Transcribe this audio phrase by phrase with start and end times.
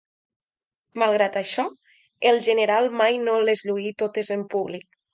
[1.03, 1.67] Malgrat això,
[2.31, 5.03] el general mai no les lluí totes en públic.